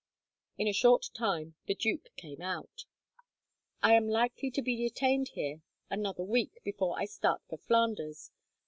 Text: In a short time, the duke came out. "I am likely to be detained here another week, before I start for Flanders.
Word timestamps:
In 0.57 0.67
a 0.67 0.73
short 0.73 1.11
time, 1.13 1.53
the 1.67 1.75
duke 1.75 2.09
came 2.17 2.41
out. 2.41 2.85
"I 3.83 3.93
am 3.93 4.07
likely 4.07 4.49
to 4.49 4.61
be 4.63 4.75
detained 4.75 5.27
here 5.35 5.61
another 5.91 6.23
week, 6.23 6.59
before 6.63 6.97
I 6.97 7.05
start 7.05 7.43
for 7.47 7.57
Flanders. 7.59 8.31